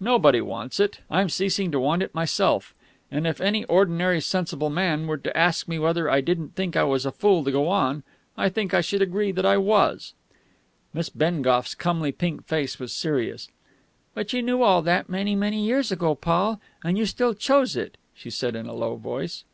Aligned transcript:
Nobody 0.00 0.40
wants 0.40 0.80
it; 0.80 1.00
I'm 1.10 1.28
ceasing 1.28 1.70
to 1.70 1.78
want 1.78 2.02
it 2.02 2.14
myself; 2.14 2.74
and 3.10 3.26
if 3.26 3.42
any 3.42 3.66
ordinary 3.66 4.22
sensible 4.22 4.70
man 4.70 5.06
were 5.06 5.18
to 5.18 5.36
ask 5.36 5.68
me 5.68 5.78
whether 5.78 6.08
I 6.08 6.22
didn't 6.22 6.54
think 6.54 6.76
I 6.76 6.84
was 6.84 7.04
a 7.04 7.12
fool 7.12 7.44
to 7.44 7.52
go 7.52 7.68
on, 7.68 8.02
I 8.38 8.48
think 8.48 8.72
I 8.72 8.80
should 8.80 9.02
agree 9.02 9.32
that 9.32 9.44
I 9.44 9.58
was." 9.58 10.14
Miss 10.94 11.10
Bengough's 11.10 11.74
comely 11.74 12.10
pink 12.10 12.46
face 12.46 12.78
was 12.78 12.90
serious. 12.92 13.48
"But 14.14 14.32
you 14.32 14.40
knew 14.40 14.62
all 14.62 14.80
that, 14.80 15.10
many, 15.10 15.36
many 15.36 15.62
years 15.62 15.92
ago, 15.92 16.14
Paul 16.14 16.58
and 16.82 17.06
still 17.06 17.32
you 17.32 17.34
chose 17.34 17.76
it," 17.76 17.98
she 18.14 18.30
said 18.30 18.56
in 18.56 18.64
a 18.64 18.72
low 18.72 18.96
voice. 18.96 19.44